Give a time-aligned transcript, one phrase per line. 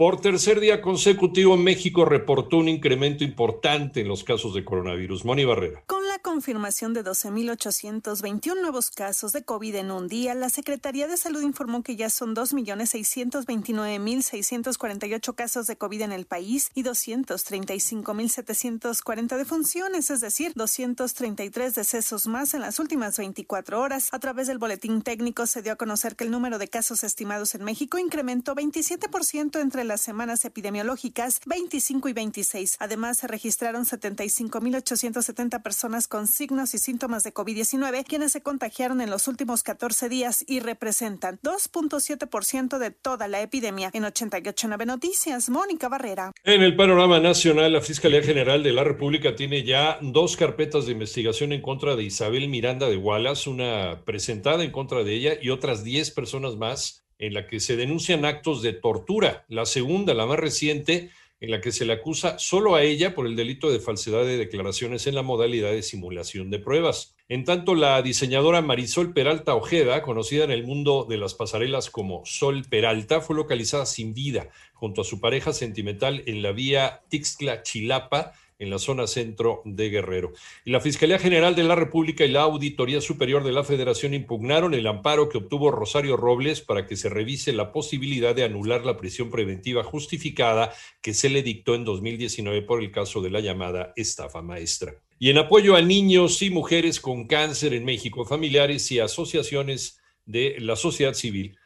[0.00, 5.26] Por tercer día consecutivo, México reportó un incremento importante en los casos de coronavirus.
[5.26, 5.84] Moni Barrera
[6.20, 11.82] confirmación de 12.821 nuevos casos de COVID en un día, la Secretaría de Salud informó
[11.82, 20.52] que ya son 2.629.648 casos de COVID en el país y 235.740 defunciones, es decir,
[20.54, 24.08] 233 decesos más en las últimas 24 horas.
[24.12, 27.54] A través del boletín técnico se dio a conocer que el número de casos estimados
[27.54, 32.76] en México incrementó 27% entre las semanas epidemiológicas 25 y 26.
[32.78, 39.10] Además, se registraron 75.870 personas con signos y síntomas de COVID-19, quienes se contagiaron en
[39.10, 43.90] los últimos 14 días y representan 2.7% de toda la epidemia.
[43.92, 46.30] En 889 Noticias, Mónica Barrera.
[46.44, 50.92] En el panorama nacional, la Fiscalía General de la República tiene ya dos carpetas de
[50.92, 55.50] investigación en contra de Isabel Miranda de Wallace, una presentada en contra de ella y
[55.50, 59.44] otras 10 personas más en la que se denuncian actos de tortura.
[59.48, 61.10] La segunda, la más reciente,
[61.40, 64.36] en la que se le acusa solo a ella por el delito de falsedad de
[64.36, 67.14] declaraciones en la modalidad de simulación de pruebas.
[67.28, 72.22] En tanto, la diseñadora Marisol Peralta Ojeda, conocida en el mundo de las pasarelas como
[72.26, 78.32] Sol Peralta, fue localizada sin vida junto a su pareja sentimental en la vía Tixtla-Chilapa,
[78.60, 80.32] en la zona centro de Guerrero.
[80.64, 84.74] Y la Fiscalía General de la República y la Auditoría Superior de la Federación impugnaron
[84.74, 88.96] el amparo que obtuvo Rosario Robles para que se revise la posibilidad de anular la
[88.96, 93.92] prisión preventiva justificada que se le dictó en 2019 por el caso de la llamada
[93.96, 94.94] estafa maestra.
[95.18, 100.56] Y en apoyo a niños y mujeres con cáncer en México, familiares y asociaciones de
[100.60, 101.56] la sociedad civil,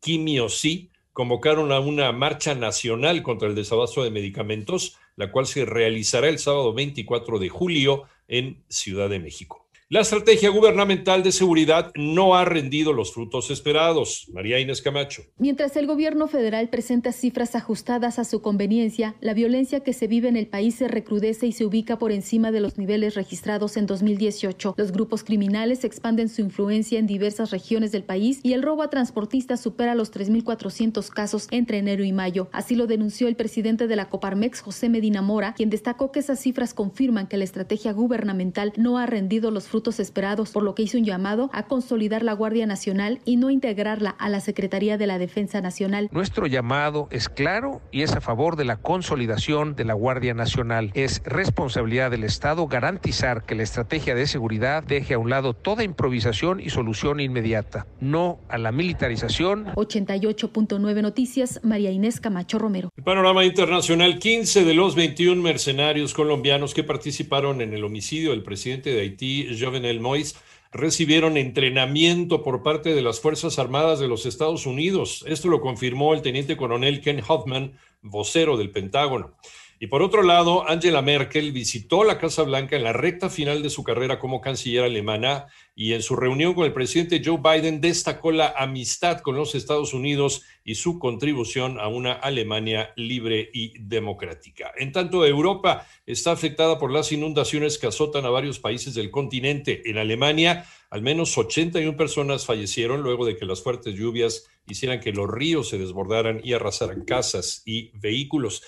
[0.00, 5.64] Quimio Sí, convocaron a una marcha nacional contra el desabasto de medicamentos la cual se
[5.64, 9.63] realizará el sábado 24 de julio en Ciudad de México.
[9.90, 14.26] La estrategia gubernamental de seguridad no ha rendido los frutos esperados.
[14.32, 15.24] María Inés Camacho.
[15.36, 20.28] Mientras el gobierno federal presenta cifras ajustadas a su conveniencia, la violencia que se vive
[20.28, 23.84] en el país se recrudece y se ubica por encima de los niveles registrados en
[23.84, 24.74] 2018.
[24.78, 28.88] Los grupos criminales expanden su influencia en diversas regiones del país y el robo a
[28.88, 32.48] transportistas supera los 3.400 casos entre enero y mayo.
[32.52, 36.40] Así lo denunció el presidente de la Coparmex, José Medina Mora, quien destacó que esas
[36.40, 40.82] cifras confirman que la estrategia gubernamental no ha rendido los frutos esperados, por lo que
[40.82, 45.06] hizo un llamado a consolidar la Guardia Nacional y no integrarla a la Secretaría de
[45.06, 46.08] la Defensa Nacional.
[46.12, 50.90] Nuestro llamado es claro y es a favor de la consolidación de la Guardia Nacional.
[50.94, 55.82] Es responsabilidad del Estado garantizar que la estrategia de seguridad deje a un lado toda
[55.82, 59.66] improvisación y solución inmediata, no a la militarización.
[59.74, 62.90] 88.9 Noticias, María Inés Camacho Romero.
[62.96, 68.42] El panorama internacional, 15 de los 21 mercenarios colombianos que participaron en el homicidio del
[68.42, 70.36] presidente de Haití, Jovenel Moïse,
[70.72, 75.24] recibieron entrenamiento por parte de las Fuerzas Armadas de los Estados Unidos.
[75.28, 79.36] Esto lo confirmó el teniente coronel Ken Hoffman, vocero del Pentágono.
[79.80, 83.70] Y por otro lado, Angela Merkel visitó la Casa Blanca en la recta final de
[83.70, 88.30] su carrera como canciller alemana y en su reunión con el presidente Joe Biden destacó
[88.30, 94.72] la amistad con los Estados Unidos y su contribución a una Alemania libre y democrática.
[94.76, 99.82] En tanto, Europa está afectada por las inundaciones que azotan a varios países del continente.
[99.90, 105.12] En Alemania, al menos 81 personas fallecieron luego de que las fuertes lluvias hicieran que
[105.12, 108.62] los ríos se desbordaran y arrasaran casas y vehículos.